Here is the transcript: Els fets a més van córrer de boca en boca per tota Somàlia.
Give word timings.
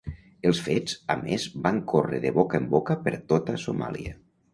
Els 0.51 0.59
fets 0.67 0.95
a 1.15 1.17
més 1.25 1.43
van 1.67 1.77
córrer 1.91 2.21
de 2.23 2.31
boca 2.39 2.59
en 2.61 2.65
boca 2.73 2.97
per 3.05 3.13
tota 3.35 3.59
Somàlia. 3.67 4.17